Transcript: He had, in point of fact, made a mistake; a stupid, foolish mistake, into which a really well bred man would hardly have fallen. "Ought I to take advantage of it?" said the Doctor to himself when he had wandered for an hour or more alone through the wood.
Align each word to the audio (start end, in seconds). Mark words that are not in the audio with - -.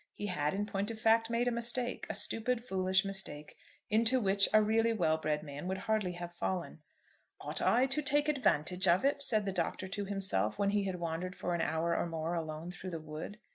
He 0.15 0.25
had, 0.25 0.55
in 0.55 0.65
point 0.65 0.89
of 0.89 0.99
fact, 0.99 1.29
made 1.29 1.47
a 1.47 1.51
mistake; 1.51 2.07
a 2.09 2.15
stupid, 2.15 2.63
foolish 2.63 3.05
mistake, 3.05 3.55
into 3.87 4.19
which 4.19 4.49
a 4.51 4.59
really 4.59 4.93
well 4.93 5.19
bred 5.19 5.43
man 5.43 5.67
would 5.67 5.77
hardly 5.77 6.13
have 6.13 6.33
fallen. 6.33 6.81
"Ought 7.39 7.61
I 7.61 7.85
to 7.85 8.01
take 8.01 8.27
advantage 8.27 8.87
of 8.87 9.05
it?" 9.05 9.21
said 9.21 9.45
the 9.45 9.51
Doctor 9.51 9.87
to 9.87 10.05
himself 10.05 10.57
when 10.57 10.71
he 10.71 10.85
had 10.85 10.95
wandered 10.99 11.35
for 11.35 11.53
an 11.53 11.61
hour 11.61 11.95
or 11.95 12.07
more 12.07 12.33
alone 12.33 12.71
through 12.71 12.89
the 12.89 12.99
wood. 12.99 13.37